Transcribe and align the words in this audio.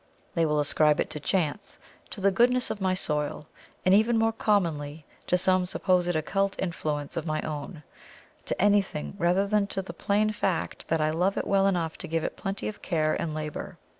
They 0.33 0.47
will 0.47 0.59
ascribe 0.59 0.99
it 0.99 1.11
to 1.11 1.19
chance, 1.19 1.77
to 2.09 2.19
the 2.21 2.31
goodness 2.31 2.71
of 2.71 2.81
my 2.81 2.95
soil, 2.95 3.45
and 3.85 3.93
even 3.93 4.17
more 4.17 4.31
commonly 4.31 5.05
to 5.27 5.37
some 5.37 5.67
supposed 5.67 6.15
occult 6.15 6.55
influence 6.57 7.17
of 7.17 7.27
my 7.27 7.39
own 7.43 7.83
to 8.45 8.59
anything 8.59 9.13
rather 9.19 9.45
than 9.45 9.67
to 9.67 9.83
the 9.83 9.93
plain 9.93 10.31
fact 10.31 10.87
that 10.87 11.01
I 11.01 11.11
love 11.11 11.37
it 11.37 11.45
well 11.45 11.67
enough 11.67 11.99
to 11.99 12.07
give 12.07 12.23
it 12.23 12.35
plenty 12.35 12.67
of 12.67 12.81
care 12.81 13.13
and 13.13 13.35
labour. 13.35 13.77